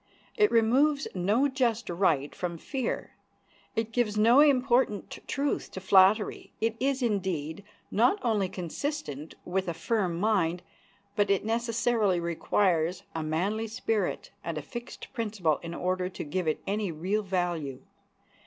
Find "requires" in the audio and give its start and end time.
12.19-13.03